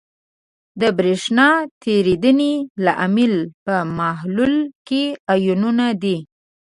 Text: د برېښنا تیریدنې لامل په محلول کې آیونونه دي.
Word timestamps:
د 0.81 0.83
برېښنا 0.97 1.49
تیریدنې 1.83 2.53
لامل 2.85 3.33
په 3.65 3.75
محلول 3.99 4.53
کې 4.87 5.03
آیونونه 5.33 5.87
دي. 6.03 6.17